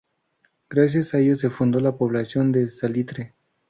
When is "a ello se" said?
1.13-1.51